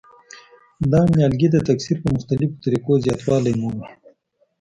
[0.91, 3.85] دا نیالګي د تکثیر په مختلفو طریقو زیاتوالی مومي.